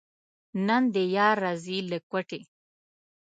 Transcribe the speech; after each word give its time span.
نن 0.67 0.83
دې 0.93 1.03
یار 1.17 1.35
راځي 1.45 1.77
له 1.89 1.97
کوټې. 2.09 2.41